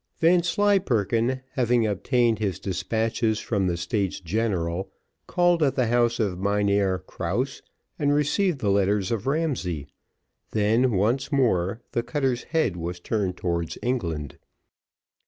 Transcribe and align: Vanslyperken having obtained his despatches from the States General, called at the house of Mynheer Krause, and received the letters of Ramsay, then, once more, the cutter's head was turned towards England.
Vanslyperken 0.17 1.41
having 1.51 1.85
obtained 1.85 2.39
his 2.39 2.57
despatches 2.59 3.37
from 3.39 3.67
the 3.67 3.77
States 3.77 4.19
General, 4.19 4.91
called 5.27 5.61
at 5.61 5.75
the 5.75 5.85
house 5.85 6.19
of 6.19 6.39
Mynheer 6.39 6.97
Krause, 6.97 7.61
and 7.99 8.11
received 8.11 8.61
the 8.61 8.71
letters 8.71 9.11
of 9.11 9.27
Ramsay, 9.27 9.85
then, 10.53 10.93
once 10.93 11.31
more, 11.31 11.83
the 11.91 12.01
cutter's 12.01 12.45
head 12.45 12.75
was 12.77 12.99
turned 12.99 13.37
towards 13.37 13.77
England. 13.83 14.39